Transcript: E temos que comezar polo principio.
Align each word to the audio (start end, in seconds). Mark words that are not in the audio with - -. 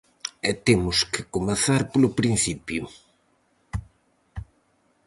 E 0.49 0.51
temos 0.65 0.97
que 1.11 1.27
comezar 1.35 1.81
polo 1.91 2.13
principio. 2.19 2.83